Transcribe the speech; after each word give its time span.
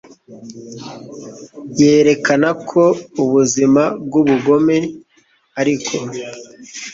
yerekana 1.79 2.49
ko 2.69 2.83
ubuzima 3.23 3.83
bwubugome 4.05 4.77
ariko 5.59 5.95